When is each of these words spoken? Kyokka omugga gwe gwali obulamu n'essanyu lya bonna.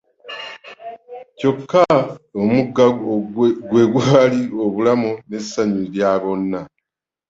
Kyokka 1.37 1.81
omugga 2.41 2.85
gwe 3.69 3.81
gwali 3.93 4.41
obulamu 4.65 5.11
n'essanyu 5.29 5.81
lya 5.93 6.11
bonna. 6.21 6.59